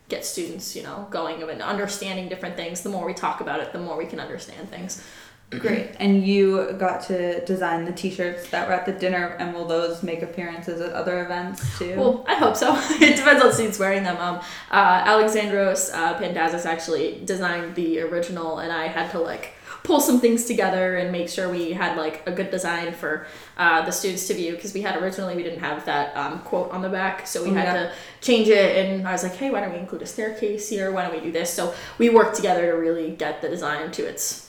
get 0.09 0.25
students, 0.25 0.77
you 0.77 0.85
know, 0.85 1.09
going 1.11 1.43
and 1.43 1.61
understanding 1.61 2.29
different 2.29 2.55
things. 2.55 2.83
The 2.83 2.89
more 2.89 3.05
we 3.05 3.13
talk 3.15 3.41
about 3.41 3.59
it, 3.59 3.73
the 3.73 3.81
more 3.81 3.97
we 3.97 4.07
can 4.07 4.21
understand 4.21 4.71
things. 4.71 5.03
Great. 5.51 5.95
And 6.01 6.27
you 6.27 6.73
got 6.79 7.03
to 7.05 7.45
design 7.47 7.85
the 7.85 7.93
t-shirts 7.93 8.51
that 8.51 8.69
were 8.69 8.75
at 8.75 8.85
the 8.85 8.93
dinner, 8.93 9.37
and 9.39 9.55
will 9.55 9.65
those 9.67 10.03
make 10.03 10.23
appearances 10.23 10.81
at 10.81 10.93
other 10.93 11.25
events 11.25 11.79
too? 11.79 11.97
Well, 11.97 12.25
I 12.29 12.35
hope 12.35 12.57
so. 12.57 12.75
it 13.01 13.17
depends 13.17 13.43
on 13.43 13.53
students 13.53 13.79
wearing 13.79 14.05
them. 14.05 14.17
Um, 14.19 14.41
uh, 14.71 15.05
Alexandros 15.05 15.93
uh, 15.95 16.19
Pandazis 16.19 16.67
actually 16.67 17.23
designed 17.25 17.75
the 17.75 18.01
original, 18.01 18.59
and 18.59 18.73
I 18.73 18.89
had 18.89 19.11
to 19.13 19.19
like 19.21 19.53
pull 19.85 20.01
some 20.01 20.21
things 20.21 20.45
together 20.47 20.97
and 20.97 21.13
make 21.13 21.29
sure 21.29 21.49
we 21.49 21.73
had 21.73 21.97
like 21.97 22.23
a 22.27 22.33
good 22.33 22.51
design 22.51 22.93
for 22.93 23.27
uh, 23.57 23.85
the 23.85 23.91
students 23.93 24.27
to 24.27 24.35
view 24.35 24.53
because 24.53 24.75
we 24.75 24.83
had 24.83 25.01
originally 25.01 25.37
we 25.37 25.45
didn't 25.45 25.61
have 25.61 25.85
that 25.87 26.17
um, 26.17 26.41
quote 26.41 26.71
on 26.73 26.83
the 26.83 26.89
back 26.89 27.25
so 27.27 27.43
we 27.45 27.51
Oh, 27.51 27.55
had 27.55 27.73
to 27.73 27.93
change 28.21 28.49
it 28.49 28.85
and 28.85 29.07
i 29.07 29.13
was 29.13 29.23
like 29.23 29.35
hey 29.37 29.49
why 29.51 29.61
don't 29.61 29.73
we 29.73 29.79
include 29.79 30.03
a 30.03 30.07
staircase 30.07 30.69
here 30.69 30.91
why 30.91 31.03
don't 31.03 31.15
we 31.15 31.21
do 31.21 31.31
this 31.31 31.53
so 31.53 31.73
we 31.99 32.09
worked 32.09 32.35
together 32.35 32.73
to 32.73 32.77
really 32.77 33.13
get 33.13 33.41
the 33.41 33.49
design 33.49 33.93
to 33.93 34.05
its 34.05 34.46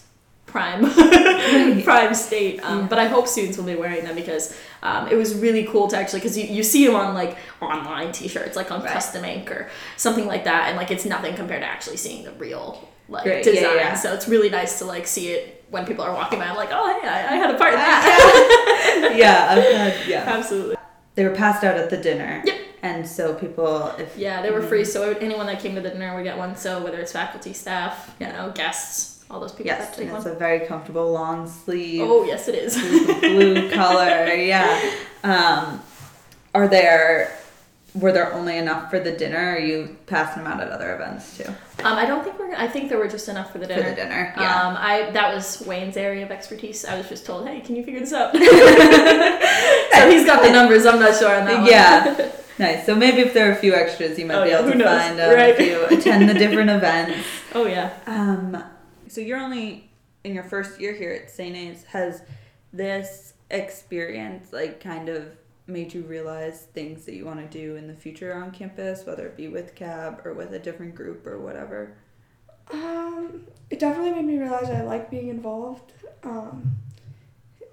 prime 0.48 0.82
prime 1.84 2.13
state 2.16 2.60
um, 2.63 2.80
Yeah. 2.80 2.88
but 2.89 2.98
i 3.00 3.06
hope 3.08 3.27
students 3.27 3.58
will 3.58 3.66
be 3.66 3.75
wearing 3.75 4.04
them 4.06 4.16
because 4.16 4.58
um, 4.82 5.08
it 5.10 5.16
was 5.16 5.36
really 5.36 5.66
cool 5.66 5.88
to 5.89 5.98
actually 5.98 6.20
because 6.20 6.38
you, 6.38 6.46
you 6.46 6.63
see 6.63 6.86
them 6.88 6.96
on 6.96 7.13
like 7.13 7.38
online 7.62 8.12
t-shirts 8.12 8.56
like 8.56 8.72
on 8.72 8.82
Right. 8.82 8.92
custom 8.94 9.24
ink 9.25 9.51
or 9.51 9.70
something 9.98 10.25
like 10.25 10.46
that 10.46 10.68
and 10.70 10.77
like 10.77 10.89
it's 10.89 11.06
nothing 11.06 11.36
compared 11.36 11.62
to 11.62 11.68
actually 11.68 11.98
seeing 11.98 12.24
the 12.24 12.32
real 12.34 12.88
like 13.10 13.24
Great. 13.24 13.44
Design 13.44 13.75
yeah. 13.75 13.94
so 13.94 14.13
it's 14.13 14.27
really 14.27 14.50
nice 14.50 14.80
to 14.80 14.86
like 14.86 15.06
see 15.06 15.30
it 15.30 15.66
when 15.70 15.86
people 15.86 16.04
are 16.04 16.13
walking 16.13 16.39
by 16.39 16.46
i'm 16.46 16.56
like 16.56 16.70
oh 16.72 17.00
hey 17.01 17.08
i, 17.08 17.34
I 17.34 17.36
had 17.36 17.54
a 17.54 17.58
part 17.58 17.74
in 17.74 17.80
that 17.80 19.13
yeah, 19.18 19.56
had, 19.56 20.08
yeah. 20.08 20.24
absolutely 20.27 20.75
They 21.16 21.24
were 21.25 21.36
passed 21.36 21.63
out 21.63 21.75
at 21.77 21.89
the 21.89 21.98
dinner. 21.98 22.42
Yep. 22.46 22.56
And 22.84 23.08
so 23.08 23.34
people, 23.34 23.88
if 23.98 24.16
yeah 24.18 24.42
they 24.44 24.51
were 24.51 24.62
free 24.62 24.86
so 24.86 25.12
anyone 25.20 25.46
that 25.48 25.60
came 25.60 25.74
to 25.75 25.82
the 25.82 25.89
dinner 25.89 26.16
would 26.16 26.24
get 26.24 26.38
one 26.38 26.56
so 26.56 26.82
whether 26.84 27.00
it's 27.00 27.12
faculty 27.12 27.51
staff 27.54 28.13
you 28.20 28.27
know 28.27 28.51
guests 28.56 29.17
all 29.29 29.39
those 29.39 29.51
people 29.51 29.65
yes, 29.67 29.79
have 29.79 29.91
to 29.91 29.98
take 30.00 30.07
and 30.07 30.15
it's 30.17 30.25
one. 30.25 30.36
a 30.36 30.39
very 30.39 30.65
comfortable 30.65 31.12
long 31.12 31.48
sleeve 31.48 32.01
oh 32.01 32.24
yes 32.24 32.48
it 32.48 32.55
is 32.55 32.75
blue, 33.19 33.69
color. 33.81 34.27
Yeah. 34.34 34.93
Um, 35.24 35.81
are 36.55 36.67
there 36.67 37.38
were 37.96 38.12
there 38.12 38.31
only 38.34 38.57
enough 38.57 38.91
for 38.91 39.00
the 39.00 39.12
dinner? 39.12 39.39
Or 39.39 39.55
are 39.55 39.60
you 39.60 39.98
passing 40.05 40.43
them 40.43 40.51
out 40.51 40.62
at 40.62 40.69
other 40.69 40.93
events 40.93 41.36
too? 41.38 41.46
Um, 41.84 41.98
I 41.98 42.05
don't 42.05 42.24
think 42.24 42.38
we're. 42.38 42.53
I 42.53 42.67
think 42.67 42.89
there 42.89 43.00
were 43.00 43.07
just 43.07 43.27
enough 43.27 43.51
for 43.51 43.57
the 43.57 43.65
dinner. 43.65 43.84
For 43.84 43.89
the 43.89 43.96
dinner, 43.96 44.34
yeah. 44.38 44.62
Um, 44.67 44.75
I 44.77 45.10
that 45.12 45.34
was 45.34 45.62
Wayne's 45.65 45.98
area 45.98 46.24
of 46.24 46.31
expertise. 46.31 46.86
I 46.86 46.96
was 46.98 47.10
just 47.10 47.25
told, 47.25 47.48
hey, 47.48 47.60
can 47.62 47.75
you 47.75 47.84
figure 47.84 48.00
this 48.00 48.13
out? 48.13 48.34
so 48.38 50.10
he's 50.10 50.25
got 50.25 50.43
the 50.43 50.51
numbers. 50.51 50.86
I'm 50.86 51.00
not 51.00 51.17
sure 51.17 51.34
on 51.36 51.46
that 51.46 51.62
one. 51.62 51.69
Yeah. 51.69 52.31
Nice. 52.60 52.86
So 52.86 52.96
maybe 52.96 53.22
if 53.22 53.34
there 53.34 53.50
are 53.50 53.53
a 53.53 53.55
few 53.55 53.74
extras, 53.75 54.17
you 54.17 54.25
might 54.25 54.36
Oh, 54.36 54.43
be 54.43 54.51
able 54.51 54.63
who 54.65 54.72
to 54.74 54.77
knows? 54.79 54.88
find 55.01 55.19
them 55.19 55.36
Right. 55.36 55.55
if 55.55 55.60
you 55.60 55.86
attend 55.98 56.27
the 56.29 56.34
different 56.34 56.69
events. 56.69 57.27
oh 57.53 57.65
yeah. 57.67 57.93
Um, 58.07 58.63
so 59.18 59.22
you're 59.22 59.40
only 59.40 59.90
in 60.24 60.36
your 60.36 60.44
first 60.44 60.80
year 60.80 60.94
here 60.94 61.12
at 61.12 61.32
St. 61.32 61.56
A's. 61.56 61.84
Has 61.86 62.22
this 62.72 63.34
experience 63.50 64.54
like 64.54 64.80
kind 64.80 65.10
of 65.10 65.36
made 65.66 65.92
you 65.92 66.04
realize 66.04 66.68
things 66.72 67.04
that 67.06 67.16
you 67.16 67.26
want 67.26 67.40
to 67.40 67.58
do 67.58 67.78
in 67.78 67.88
the 67.88 67.96
future 67.96 68.32
on 68.32 68.52
campus, 68.52 69.08
whether 69.08 69.26
it 69.26 69.36
be 69.36 69.48
with 69.48 69.74
CAB 69.74 70.24
or 70.24 70.36
with 70.36 70.54
a 70.54 70.60
different 70.60 70.94
group 70.94 71.26
or 71.26 71.40
whatever? 71.40 71.96
Um, 72.72 73.48
it 73.72 73.80
definitely 73.80 74.12
made 74.12 74.26
me 74.26 74.38
realize 74.38 74.70
I 74.70 74.84
like 74.84 75.10
being 75.10 75.30
involved, 75.30 75.94
um, 76.22 76.78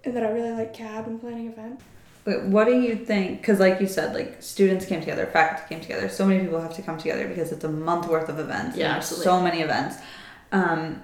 and 0.03 0.17
that 0.17 0.25
I 0.25 0.31
really 0.31 0.53
like 0.53 0.73
CAB 0.73 1.07
and 1.09 1.21
planning 1.21 1.49
events. 1.49 1.85
Wait, 2.25 2.43
what 2.45 2.65
do 2.65 2.81
you 2.81 2.97
think? 2.97 3.43
Because, 3.43 3.61
like 3.61 3.83
you 3.83 3.87
said, 3.87 4.15
like 4.15 4.43
students 4.43 4.87
came 4.87 5.01
together, 5.01 5.27
faculty 5.27 5.75
came 5.75 5.83
together. 5.83 6.09
So 6.09 6.25
many 6.25 6.43
people 6.43 6.63
have 6.63 6.75
to 6.77 6.81
come 6.81 6.97
together 6.97 7.29
because 7.29 7.53
it's 7.53 7.65
a 7.65 7.69
month 7.69 8.07
worth 8.07 8.31
of 8.31 8.39
events. 8.39 8.79
Yeah, 8.79 8.93
absolutely. 8.93 9.25
So 9.25 9.43
many 9.43 9.61
events. 9.61 9.97
Um, 10.51 11.03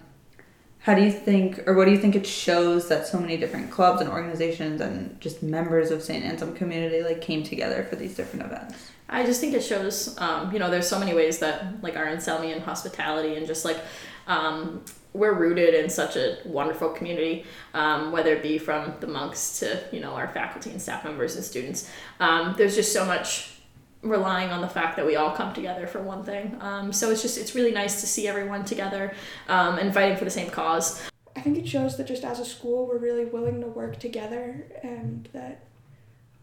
how 0.81 0.95
do 0.95 1.03
you 1.03 1.13
think, 1.13 1.67
or 1.67 1.75
what 1.75 1.85
do 1.85 1.91
you 1.91 1.99
think 1.99 2.17
it 2.17 2.27
shows 2.27 2.89
that 2.89 3.07
so 3.07 3.21
many 3.21 3.37
different 3.37 3.71
clubs 3.71 4.01
and 4.01 4.09
organizations 4.11 4.81
and 4.81 5.21
just 5.21 5.43
members 5.43 5.91
of 5.91 6.03
St. 6.03 6.25
Anselm 6.25 6.55
community 6.55 7.03
like 7.03 7.21
came 7.21 7.43
together 7.43 7.85
for 7.85 7.97
these 7.97 8.15
different 8.15 8.47
events? 8.47 8.91
I 9.09 9.27
just 9.27 9.41
think 9.41 9.53
it 9.55 9.63
shows, 9.63 10.17
um, 10.19 10.53
you 10.53 10.59
know, 10.59 10.71
there's 10.71 10.89
so 10.89 10.99
many 10.99 11.13
ways 11.13 11.39
that 11.41 11.83
like 11.83 11.97
our 11.97 12.07
Anselmian 12.07 12.63
hospitality 12.63 13.35
and 13.35 13.47
just 13.47 13.65
like 13.65 13.79
um, 14.27 14.83
we're 15.13 15.35
rooted 15.35 15.75
in 15.75 15.91
such 15.91 16.17
a 16.17 16.39
wonderful 16.47 16.91
community, 16.91 17.45
um, 17.75 18.13
whether 18.13 18.35
it 18.35 18.43
be 18.43 18.57
from 18.57 18.95
the 19.01 19.07
monks 19.07 19.59
to 19.59 19.83
you 19.93 20.01
know 20.01 20.13
our 20.13 20.29
faculty 20.29 20.71
and 20.71 20.81
staff 20.81 21.05
members 21.05 21.37
and 21.37 21.45
students. 21.45 21.91
Um, 22.21 22.55
there's 22.57 22.75
just 22.77 22.93
so 22.93 23.05
much 23.05 23.60
relying 24.03 24.51
on 24.51 24.61
the 24.61 24.69
fact 24.69 24.97
that 24.97 25.05
we 25.07 25.17
all 25.17 25.31
come 25.33 25.53
together 25.53 25.87
for 25.87 26.01
one 26.01 26.23
thing. 26.25 26.57
Um, 26.61 26.93
so 26.93 27.11
it's 27.11 27.23
just 27.23 27.37
it's 27.39 27.55
really 27.55 27.73
nice 27.73 28.01
to 28.01 28.07
see 28.07 28.27
everyone 28.29 28.65
together 28.65 29.13
um, 29.49 29.79
and 29.79 29.93
fighting 29.93 30.17
for 30.17 30.25
the 30.25 30.31
same 30.31 30.51
cause. 30.51 31.03
I 31.37 31.41
think 31.43 31.59
it 31.59 31.69
shows 31.69 31.97
that 31.97 32.07
just 32.07 32.25
as 32.25 32.41
a 32.41 32.45
school, 32.45 32.87
we're 32.89 32.99
really 32.99 33.25
willing 33.25 33.61
to 33.61 33.67
work 33.69 33.99
together 34.01 34.67
and 34.83 35.29
that 35.33 35.65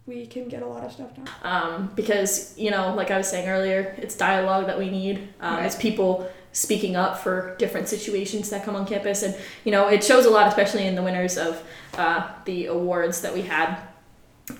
we 0.05 0.25
can 0.25 0.47
get 0.47 0.61
a 0.61 0.65
lot 0.65 0.83
of 0.85 0.91
stuff 0.93 1.13
done. 1.15 1.27
um, 1.43 1.91
because 1.93 2.57
you 2.57 2.71
know 2.71 2.95
like 2.95 3.11
i 3.11 3.17
was 3.17 3.27
saying 3.29 3.49
earlier 3.49 3.93
it's 3.97 4.15
dialogue 4.15 4.65
that 4.67 4.79
we 4.79 4.89
need 4.89 5.27
um, 5.41 5.57
Right. 5.57 5.65
it's 5.65 5.75
people 5.75 6.29
speaking 6.53 6.95
up 6.95 7.17
for 7.19 7.57
different 7.59 7.89
situations 7.89 8.49
that 8.51 8.63
come 8.63 8.73
on 8.73 8.87
campus 8.87 9.21
and 9.23 9.35
you 9.65 9.71
know 9.73 9.89
it 9.89 10.01
shows 10.05 10.25
a 10.25 10.29
lot 10.29 10.47
especially 10.47 10.87
in 10.87 10.95
the 10.95 11.03
winners 11.03 11.37
of 11.37 11.61
uh, 11.97 12.31
the 12.45 12.67
awards 12.67 13.19
that 13.19 13.33
we 13.33 13.41
had 13.41 13.77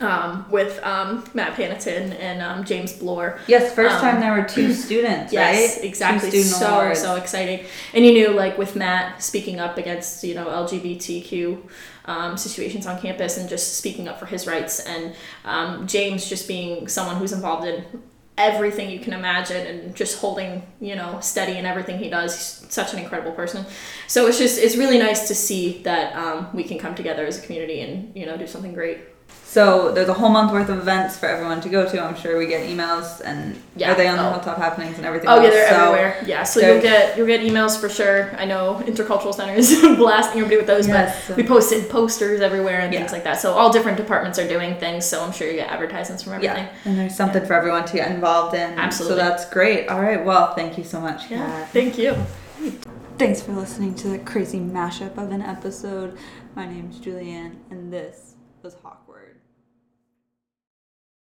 um, 0.02 0.46
with 0.52 0.84
um, 0.84 1.24
matt 1.34 1.54
Panatin 1.56 2.14
and 2.20 2.42
um, 2.42 2.64
james 2.66 2.94
bloor 2.94 3.40
Yes, 3.48 3.74
first 3.74 3.96
Um, 3.96 4.02
time 4.02 4.20
there 4.20 4.34
were 4.34 4.44
two 4.48 4.74
students, 4.86 5.32
Yes, 5.32 5.78
right? 5.78 5.86
exactly. 5.86 6.30
Student 6.30 6.50
So 6.56 6.68
awards. 6.68 7.02
so 7.02 7.16
exciting. 7.16 7.66
And 7.94 8.06
you 8.06 8.12
knew 8.12 8.30
like 8.32 8.58
with 8.58 8.76
Matt 8.76 9.24
speaking 9.24 9.60
up 9.60 9.78
against 9.78 10.24
you 10.24 10.36
know 10.36 10.46
LGBTQ 10.48 11.62
um, 12.06 12.38
situations 12.38 12.86
on 12.86 13.00
campus 13.02 13.38
and 13.38 13.48
just 13.50 13.76
speaking 13.78 14.08
up 14.08 14.20
for 14.20 14.26
his 14.26 14.46
rights, 14.48 14.80
and 14.82 15.14
um, 15.46 15.88
James 15.88 16.28
just 16.30 16.48
being 16.48 16.88
someone 16.88 17.16
who's 17.18 17.32
involved 17.34 17.66
in 17.68 17.84
everything 18.38 18.90
you 18.90 19.00
can 19.00 19.14
imagine 19.14 19.66
and 19.66 19.96
just 19.96 20.20
holding 20.20 20.62
you 20.80 20.96
know 20.96 21.20
steady 21.22 21.58
in 21.58 21.66
everything 21.66 21.98
he 21.98 22.08
does 22.10 22.36
he's 22.62 22.72
such 22.72 22.94
an 22.94 23.00
incredible 23.00 23.32
person 23.32 23.66
so 24.08 24.28
it's 24.28 24.38
just 24.38 24.60
it's 24.60 24.76
really 24.78 25.00
nice 25.00 25.28
to 25.28 25.34
see 25.34 25.82
that 25.82 26.16
um, 26.16 26.48
we 26.54 26.64
can 26.64 26.78
come 26.78 26.94
together 26.94 27.26
as 27.26 27.40
a 27.40 27.42
community 27.46 27.82
and 27.82 28.16
you 28.16 28.28
know 28.28 28.38
do 28.38 28.46
something 28.46 28.74
great 28.76 29.00
So 29.44 29.92
there's 29.92 30.10
a 30.10 30.14
whole 30.14 30.30
month 30.30 30.52
worth 30.52 30.70
of 30.70 30.78
events 30.78 31.18
for 31.18 31.26
everyone 31.26 31.62
to 31.62 31.70
go 31.70 31.88
to. 31.90 32.00
I'm 32.04 32.16
sure 32.16 32.38
we 32.38 32.46
get 32.48 32.68
emails 32.70 33.22
and 33.24 33.60
Yeah. 33.76 33.92
are 33.92 33.96
they 33.96 34.08
on 34.08 34.18
the 34.18 34.28
Oh. 34.28 34.32
Hilltop 34.34 34.58
Happenings 34.58 34.98
and 34.98 35.06
everything? 35.06 35.30
Oh 35.30 35.38
yeah, 35.38 35.46
else? 35.46 35.54
they're 35.54 35.70
So- 35.70 35.76
everywhere. 35.94 36.16
Yeah, 36.28 36.44
so 36.44 36.60
you'll 36.60 36.82
get 36.82 37.18
you'll 37.18 37.26
get 37.28 37.42
emails 37.42 37.80
for 37.80 37.90
sure. 37.90 38.30
I 38.38 38.46
know 38.46 38.82
Intercultural 38.86 39.34
Center 39.34 39.54
is 39.56 39.80
blasting 39.98 40.42
everybody 40.42 40.58
with 40.58 40.68
those, 40.68 40.88
Yes. 40.88 41.24
but 41.28 41.38
we 41.38 41.44
posted 41.44 41.90
posters 41.90 42.42
everywhere 42.42 42.82
and 42.82 42.94
things 42.94 43.12
like 43.12 43.24
that. 43.24 43.40
So 43.40 43.54
all 43.54 43.72
different 43.72 43.98
departments 43.98 44.38
are 44.38 44.48
doing 44.48 44.76
things. 44.76 45.06
So 45.06 45.24
I'm 45.24 45.32
sure 45.32 45.48
you 45.48 45.56
get 45.56 45.72
advertisements 45.72 46.24
from 46.24 46.34
everything. 46.34 46.66
Yeah, 46.66 46.70
and 46.86 47.00
there's 47.00 47.16
something 47.16 47.44
for 47.46 47.54
everyone 47.54 47.86
to 47.86 47.94
get 47.94 48.12
involved 48.12 48.54
in. 48.54 48.78
Absolutely. 48.78 49.18
So 49.18 49.24
that's 49.30 49.46
great. 49.50 49.88
All 49.90 50.02
right. 50.02 50.24
Well, 50.24 50.54
thank 50.56 50.78
you 50.78 50.84
so 50.84 51.00
much, 51.00 51.32
Yeah. 51.32 51.38
Kat. 51.48 51.70
Thank 51.74 51.98
you. 51.98 52.16
Thanks 53.18 53.42
for 53.42 53.54
listening 53.54 53.96
to 53.96 54.10
the 54.10 54.20
crazy 54.20 54.60
mashup 54.60 55.18
of 55.18 55.32
an 55.32 55.42
episode. 55.42 56.16
My 56.56 56.68
name's 56.68 57.00
Julianne, 57.00 57.54
and 57.72 57.92
this 57.92 58.36
was 58.62 58.76
Hawkward. 58.84 59.07